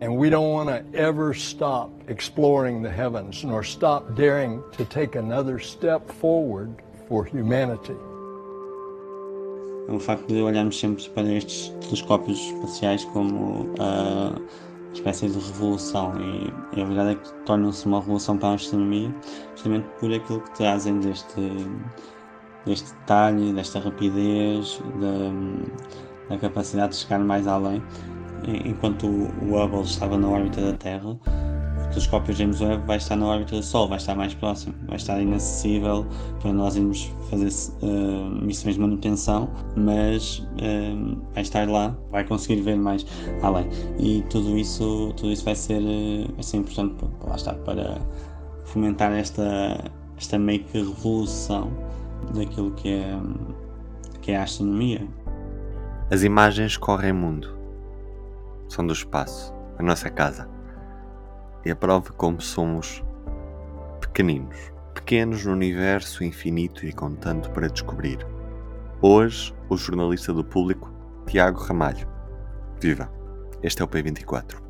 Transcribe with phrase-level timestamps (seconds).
[0.00, 5.16] And we don't want to ever stop exploring the heavens nor stop daring to take
[5.16, 6.70] another step forward
[7.08, 7.96] for humanity.
[9.88, 14.38] É o facto de olharmos sempre para estes telescópios espaciais como a
[14.92, 19.12] espécie de revolução e, a verdade é que tornam-se uma revolução para a astronomia
[19.56, 21.40] justamente por aquilo que trazem deste,
[22.64, 27.82] deste detalhe, desta rapidez, da, da capacidade de chegar mais além
[28.46, 31.18] enquanto o Hubble estava na órbita da Terra,
[31.88, 34.96] o telescópio James Webb vai estar na órbita do Sol, vai estar mais próximo, vai
[34.96, 36.06] estar inacessível
[36.40, 37.48] para nós irmos fazer
[37.82, 43.06] uh, missões de manutenção, mas uh, vai estar lá, vai conseguir ver mais
[43.42, 43.68] além.
[43.98, 47.98] E tudo isso, tudo isso vai ser, uh, vai ser importante para, lá estar, para
[48.64, 49.82] fomentar esta,
[50.16, 51.70] esta meio que revolução
[52.34, 53.18] daquilo que é,
[54.20, 55.06] que é a astronomia.
[56.10, 57.57] As imagens correm mundo
[58.68, 60.48] são do espaço, a nossa casa.
[61.64, 63.02] E a prova como somos
[64.00, 64.56] pequeninos,
[64.94, 68.18] pequenos no universo infinito e com tanto para descobrir.
[69.00, 70.92] Hoje, o jornalista do público,
[71.26, 72.08] Tiago Ramalho.
[72.80, 73.10] Viva!
[73.62, 74.60] Este é o P24.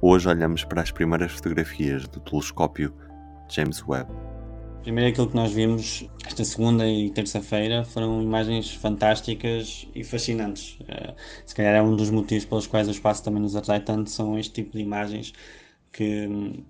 [0.00, 2.94] Hoje olhamos para as primeiras fotografias do telescópio
[3.50, 4.29] James Webb
[4.82, 10.78] Primeiro aquilo que nós vimos esta segunda e terça-feira foram imagens fantásticas e fascinantes.
[10.80, 11.14] Uh,
[11.44, 14.38] se calhar é um dos motivos pelos quais o espaço também nos atrai tanto, são
[14.38, 15.34] este tipo de imagens
[15.92, 16.64] que um,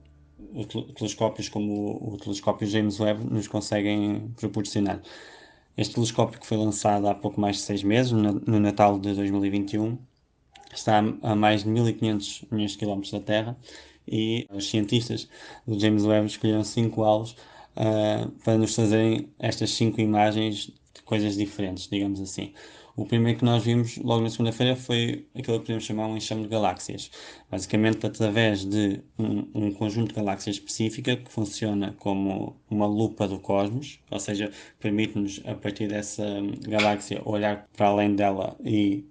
[0.97, 5.00] telescópios como o, telescópio James Webb nos conseguem proporcionar.
[5.77, 9.97] Este telescópio que foi lançado há pouco mais de seis meses, no Natal de 2021,
[10.75, 13.56] está a mais de 1500 milhões de quilómetros da Terra
[14.06, 15.28] e os cientistas
[15.64, 17.36] do James Webb escolheram cinco alvos
[17.81, 22.53] uh, para nos trazerem estas cinco imagens de coisas diferentes, digamos assim.
[22.97, 26.42] O primeiro que nós vimos logo na segunda-feira foi aquilo que podemos chamar um enxame
[26.42, 27.11] de galáxias.
[27.50, 33.38] Basicamente, através de um, um, conjunto de galáxias específica que funciona como uma lupa do
[33.38, 36.25] cosmos, ou seja, permite-nos, a partir dessa
[36.62, 39.04] galáxia, olhar para além dela e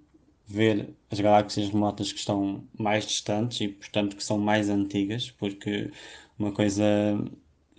[0.46, 5.90] ver as galáxias remotas que estão mais distantes e, portanto, que são mais antigas, porque
[6.38, 6.84] uma coisa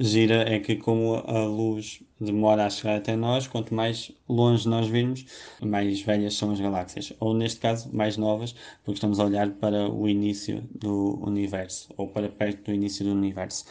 [0.02, 4.88] gira é que como a luz demora a chegar até nós, quanto mais longe nós
[4.88, 5.26] virmos,
[5.62, 7.14] mais velhas são as galáxias.
[7.20, 12.08] Ou neste caso, mais novas, porque estamos a olhar para o início do universo, ou
[12.08, 13.66] para perto do início do universo.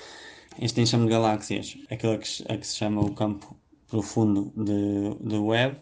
[0.60, 3.56] Este enxame de galáxias, aquilo a que, se chama o campo
[3.88, 5.76] profundo de, de Webb,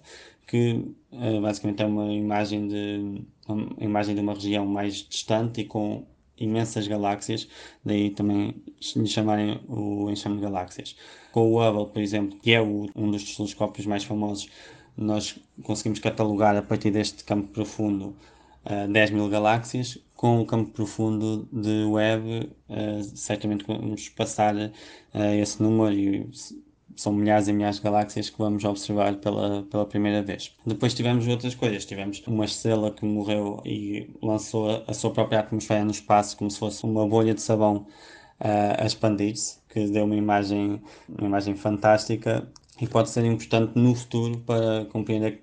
[0.47, 0.83] que
[1.13, 6.07] uh, basicamente é uma imagem de uma imagem de uma região mais distante e com
[6.41, 7.49] imensas galáxias,
[7.85, 8.55] daí também
[8.97, 10.97] lhe chamarem o enxame de galáxias.
[11.33, 14.49] Com o Hubble, por exemplo, que é o, um dos telescópios mais famosos,
[14.97, 18.09] nós conseguimos catalogar a partir deste campo profundo
[18.65, 19.99] uh, eh, 10 mil galáxias.
[20.17, 24.71] Com o campo profundo de Webb, uh, certamente vamos passar uh,
[25.41, 26.29] esse número e
[26.97, 30.55] são milhares e milhares de galáxias que vamos observar pela, pela primeira vez.
[30.67, 31.85] Depois tivemos outras coisas.
[31.85, 36.59] Tivemos uma estrela que morreu e lançou a sua própria atmosfera no espaço como se
[36.59, 37.87] fosse uma bolha de sabão
[38.41, 42.49] uh, a expandir-se, que deu uma imagem, uma imagem fantástica
[42.81, 45.43] e pode ser importante no futuro para compreender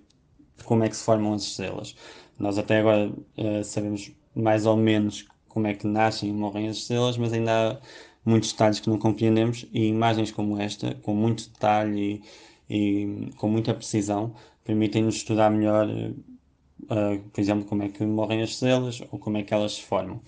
[0.63, 1.95] como é que se formam as estrelas.
[2.39, 6.77] Nós até agora uh, sabemos mais ou menos como é que nascem e morrem as
[6.77, 7.77] estrelas, mas ainda há
[8.25, 12.22] muitos detalhes que não compreendemos e imagens como esta, com muito detalhe
[12.69, 18.41] e, e com muita precisão, permitem-nos estudar melhor, uh, por exemplo, como é que morrem
[18.41, 20.19] as estrelas ou como é que elas se formam.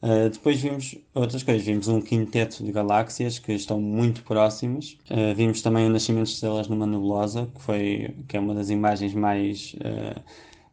[0.00, 4.98] Uh, depois vimos outras coisas, vimos um quinteto de galáxias que estão muito próximas.
[5.10, 8.68] Uh, vimos também o nascimento de estrelas numa nebulosa, que, foi, que é uma das
[8.68, 10.20] imagens mais uh,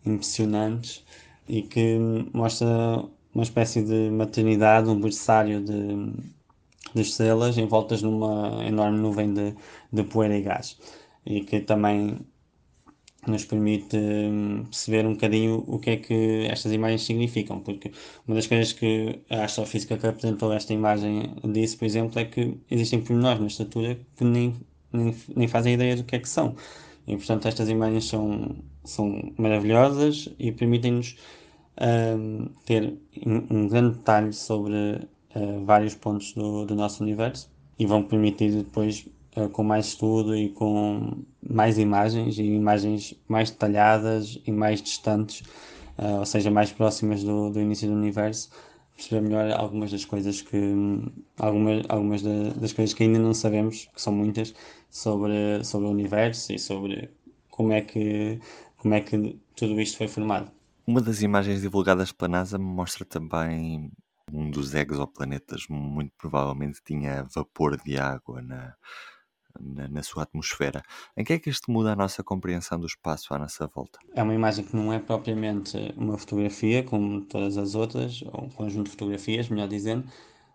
[0.05, 1.03] impressionantes
[1.47, 1.97] e que
[2.33, 2.67] mostra
[3.33, 6.13] uma espécie de maternidade, um berçário de,
[6.93, 9.55] de estrelas envoltas numa enorme nuvem de,
[9.91, 10.77] de poeira e gás
[11.25, 12.19] e que também
[13.27, 17.91] nos permite hum, perceber um bocadinho o que é que estas imagens significam, porque
[18.27, 22.57] uma das coisas que a astrofísica que apresentou esta imagem disse, por exemplo, é que
[22.69, 24.55] existem pormenores na estatura que nem,
[24.91, 26.55] nem, nem fazem ideia do que é que são.
[27.07, 31.15] E, portanto, estas imagens são, são maravilhosas e permitem-nos
[32.17, 38.03] um, ter um grande detalhe sobre uh, vários pontos do, do nosso universo e vão
[38.03, 44.51] permitir depois, uh, com mais estudo e com mais imagens e imagens mais detalhadas e
[44.51, 45.41] mais distantes,
[45.97, 48.49] uh, ou seja, mais próximas do, do início do universo,
[48.95, 50.57] perceber melhor algumas das coisas que
[51.39, 54.53] algumas, algumas das coisas que ainda não sabemos, que são muitas,
[54.89, 57.09] sobre, sobre o universo e sobre
[57.49, 58.39] como é que
[58.77, 60.51] como é que tudo isto foi formado.
[60.87, 63.91] Uma das imagens divulgadas pela NASA mostra também
[64.31, 68.75] um dos exoplanetas, muito provavelmente tinha vapor de água na,
[69.59, 70.81] na, na, sua atmosfera.
[71.15, 73.99] Em que é que isto muda a nossa compreensão do espaço à nossa volta?
[74.13, 78.49] É uma imagem que não é propriamente uma fotografia, como todas as outras, ou um
[78.49, 80.07] conjunto de fotografias, melhor dizendo,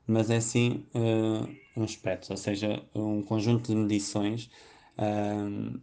[0.06, 4.50] mas é sim uh, um espectro, ou seja, um conjunto de medições
[4.98, 5.80] uh,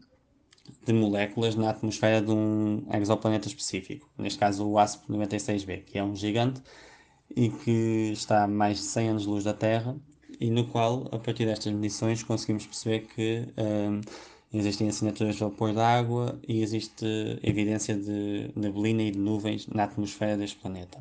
[0.85, 6.15] de moléculas na atmosfera de um exoplaneta específico, neste caso o ASP-96b, que é um
[6.15, 6.61] gigante
[7.35, 9.95] e que está a mais de 100 anos-luz da Terra
[10.39, 14.01] e no qual, a partir destas medições, conseguimos perceber que um,
[14.53, 17.05] existem assinaturas de vapor de água e existe
[17.41, 20.99] evidência de neblina e de nuvens na atmosfera deste planeta.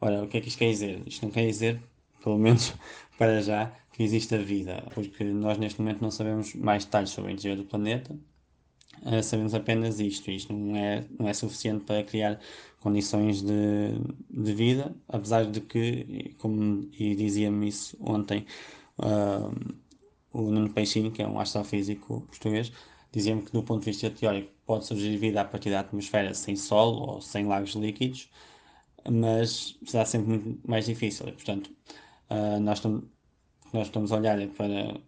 [0.00, 1.02] Ora, o que é que isto quer dizer?
[1.06, 1.82] Isto não quer dizer,
[2.22, 2.74] pelo menos
[3.18, 7.32] para já, que existe a vida, porque nós neste momento não sabemos mais detalhes sobre
[7.32, 8.16] o interior do planeta,
[9.02, 10.30] uh, sabemos apenas isto.
[10.30, 12.40] Isto não é, não é suficiente para criar
[12.80, 13.98] condições de,
[14.30, 18.46] de vida, apesar de que, como dizia-me isso ontem,
[18.98, 19.78] uh,
[20.32, 22.72] o Nuno Peixinho, que é um astrofísico português,
[23.12, 26.54] dizia-me que do ponto de vista teórico pode surgir vida a partir da atmosfera sem
[26.56, 28.30] sol ou sem lagos líquidos,
[29.10, 31.28] mas será sempre muito mais difícil.
[31.28, 31.70] E, portanto,
[32.30, 32.82] uh, nós,
[33.72, 35.00] nós estamos a olhar para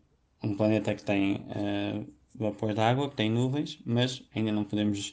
[0.43, 5.13] um planeta que tem uh, vapor água, que tem nuvens, mas ainda não podemos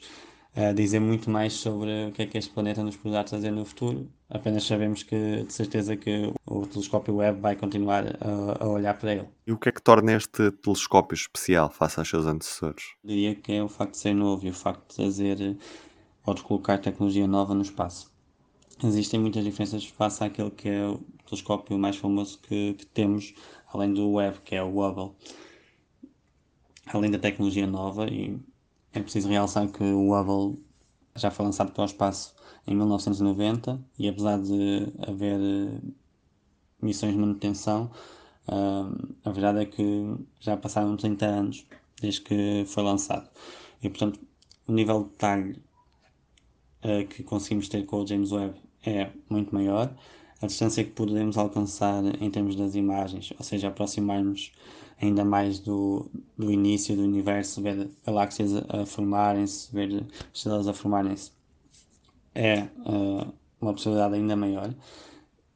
[0.56, 3.64] uh, dizer muito mais sobre o que é que este planeta nos poderá trazer no
[3.64, 4.10] futuro.
[4.30, 9.14] Apenas sabemos que, de certeza, que o telescópio Webb vai continuar a, a olhar para
[9.14, 9.28] ele.
[9.46, 12.94] E o que é que torna este telescópio especial face aos seus antecessores?
[13.02, 15.56] Diria que é o facto de ser novo e o facto de trazer
[16.26, 18.12] ou de colocar tecnologia nova no espaço.
[18.84, 23.34] Existem muitas diferenças face àquele que é o telescópio mais famoso que, que temos,
[23.72, 25.12] além do Webb, que é o Hubble
[26.92, 28.38] além da tecnologia nova, e
[28.92, 30.62] é preciso realçar que o Hubble
[31.16, 32.34] já foi lançado para o espaço
[32.66, 35.80] em 1990 e apesar de haver eh,
[36.80, 37.90] missões de manutenção,
[38.46, 41.66] uh, a verdade é que já passaram 30 anos
[42.00, 43.28] desde que foi lançado.
[43.82, 44.20] E portanto,
[44.66, 45.62] o nível de detalhe
[46.84, 48.54] uh, que conseguimos ter com o James Webb
[48.86, 49.92] é muito maior.
[50.40, 54.52] A distância que podemos alcançar em termos das imagens, ou seja, aproximar-nos
[55.00, 60.72] ainda mais do, do início do universo, ver galáxias a, a formarem-se, ver estrelas a
[60.72, 61.32] formarem-se,
[62.34, 64.72] é uh, uma possibilidade ainda maior.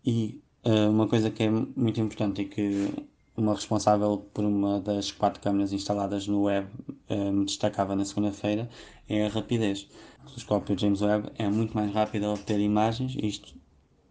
[0.04, 2.92] E uh, uma coisa que é muito importante e que
[3.36, 6.68] uma responsável por uma das quatro câmeras instaladas no web
[7.08, 8.68] uh, me destacava na segunda-feira
[9.08, 9.88] é a rapidez.
[10.24, 13.61] O telescópio James Webb é muito mais rápido a obter imagens, isto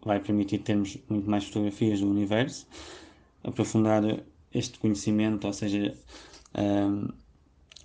[0.04, 2.68] vai permitir termos muito mais fotografias do universo,
[3.44, 4.04] aprofundar
[4.54, 5.96] este conhecimento, ou seja,
[6.58, 7.08] um,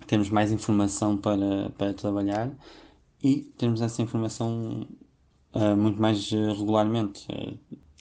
[0.05, 2.51] temos mais informação para, para trabalhar
[3.23, 4.87] e temos essa informação
[5.53, 7.25] uh, muito mais regularmente.
[7.31, 7.57] Uh,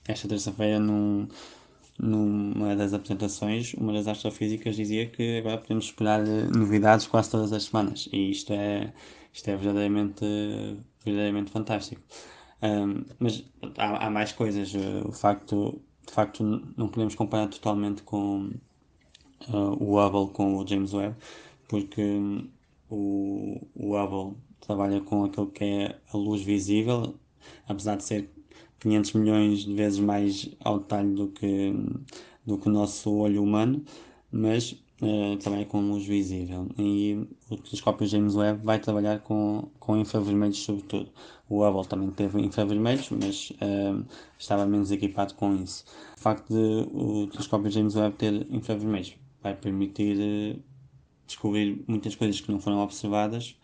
[0.08, 1.26] esta terça-feira, num,
[1.98, 7.64] numa das apresentações, uma das astrofísicas dizia que agora podemos esperar novidades quase todas as
[7.64, 8.92] semanas e isto é,
[9.32, 10.24] isto é verdadeiramente,
[11.04, 12.02] verdadeiramente fantástico.
[13.18, 13.44] Mas
[13.76, 14.72] há, há, mais coisas.
[15.04, 16.42] O facto de facto
[16.76, 18.50] não podemos comparar totalmente com
[19.48, 21.16] uh, o Hubble com o James Webb,
[21.68, 22.48] porque um,
[22.88, 27.14] o, o Hubble trabalha com aquilo que é a luz visível,
[27.68, 28.30] apesar de ser
[28.80, 31.74] 500 milhões de vezes mais ao detalhe do que,
[32.44, 33.84] do que o nosso olho humano,
[34.30, 36.68] mas uh, trabalha com luz visível.
[36.78, 41.10] E o telescópio James Webb vai trabalhar com, com infravermelhos, sobretudo.
[41.48, 44.04] O Hubble também teve infravermelhos, mas uh,
[44.38, 45.84] estava menos equipado com isso.
[46.16, 50.62] O facto de o telescópio James Webb ter infravermelhos vai permitir uh,
[51.26, 53.56] descobrir muitas coisas que não foram observadas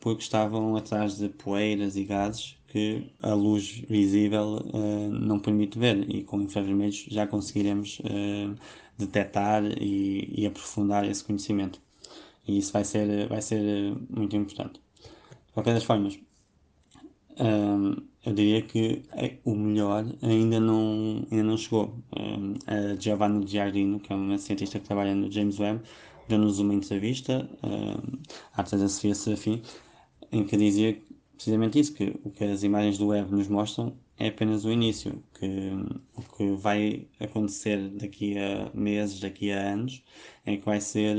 [0.00, 6.08] porque estavam atrás de poeiras e gases que a luz visível uh, não permite ver
[6.08, 8.54] e com infravermelhos já conseguiremos uh,
[8.98, 11.80] detectar e, e, aprofundar esse conhecimento
[12.48, 14.80] e isso vai ser, vai ser muito importante.
[15.02, 16.18] De qualquer das formas,
[17.38, 19.02] um, eu diria que
[19.44, 21.94] o melhor ainda não, ainda não chegou.
[22.18, 25.80] Um, a Giardino, que é uma cientista que trabalha no James Webb,
[26.28, 28.18] deu-nos uma entrevista um,
[28.54, 29.62] à Teresa Sofia Serafim,
[30.32, 31.00] em que dizia
[31.34, 35.22] precisamente isso, que o que as imagens do web nos mostram é apenas o início,
[35.38, 35.70] que
[36.16, 40.02] o que vai acontecer daqui a meses, daqui a anos,
[40.44, 41.16] é que vai ser,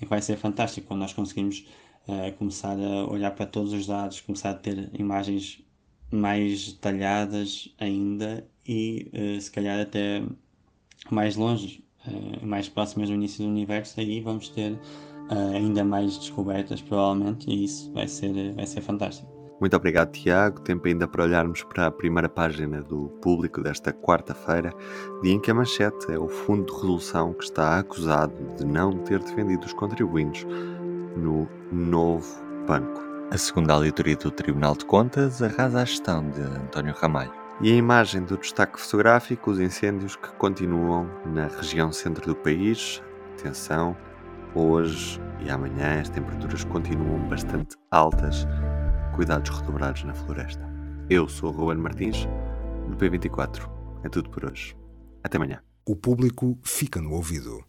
[0.00, 1.66] é que vai ser fantástico, quando nós conseguimos
[2.06, 5.64] uh, começar a olhar para todos os dados, começar a ter imagens
[6.10, 10.22] mais detalhadas ainda e uh, se calhar até
[11.10, 14.78] mais longe, uh, mais próximas do início do universo, aí vamos ter
[15.30, 19.30] uh, ainda mais descobertas, provavelmente, e isso vai ser, vai ser fantástico.
[19.60, 20.60] Muito obrigado, Tiago.
[20.60, 24.74] Tempo ainda para olharmos para a primeira página do público desta quarta-feira,
[25.22, 28.98] dia em que a manchete é o Fundo de Resolução que está acusado de não
[28.98, 30.44] ter defendido os contribuintes
[31.16, 32.26] no novo
[32.66, 33.00] banco.
[33.30, 37.32] A segunda auditoria do Tribunal de Contas arrasa a gestão de António Ramalho.
[37.60, 43.00] E a imagem do destaque fotográfico, os incêndios que continuam na região centro do país.
[43.38, 43.96] Atenção,
[44.54, 48.46] hoje e amanhã as temperaturas continuam bastante altas
[49.14, 50.68] cuidados redobrados na floresta.
[51.10, 52.26] Eu sou o Ruben Martins,
[52.88, 53.68] do P24.
[54.04, 54.76] É tudo por hoje.
[55.22, 55.60] Até amanhã.
[55.84, 57.60] O público fica no ouvido.